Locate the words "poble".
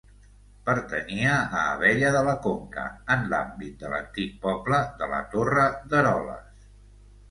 4.49-4.85